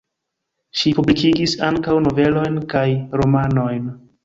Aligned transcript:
Ŝi 0.79 0.93
publikigis 0.99 1.53
ankaŭ 1.67 1.99
novelojn, 2.07 2.59
kaj 2.75 2.85
romanojn. 3.23 3.89